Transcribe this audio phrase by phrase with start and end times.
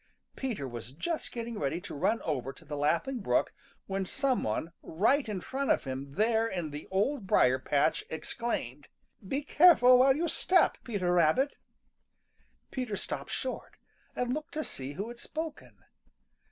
[0.35, 3.53] Peter was just getting ready to run over to the Laughing Brook
[3.85, 8.87] when some one right in front of him there in the Old Briar patch exclaimed.
[9.21, 11.55] [Illustration: 0060] "Be careful where you step, Peter Rabbit!"
[12.71, 13.77] Peter stopped short
[14.15, 15.83] and looked to see who had spoken.